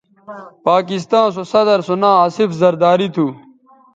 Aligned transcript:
پاکستاں 0.67 1.27
سو 1.33 1.41
صدرسو 1.51 1.95
ناں 2.01 2.15
آصف 2.25 2.49
زرداری 2.61 3.07
تھو 3.13 3.25